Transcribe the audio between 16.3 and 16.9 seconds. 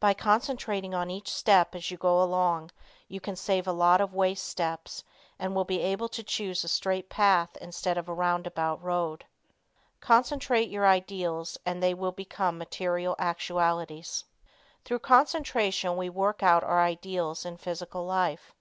out our